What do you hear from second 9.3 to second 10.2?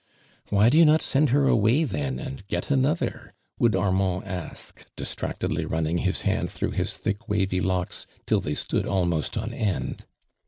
on end.